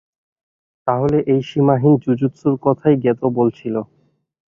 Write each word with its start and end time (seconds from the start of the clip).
তাহলে 0.87 1.17
এই 1.33 1.41
সীমাহীন 1.49 1.93
জুজুৎসুর 2.03 2.55
কথাই 2.61 2.95
গেতো 3.03 3.25
বলছিলো। 3.37 3.81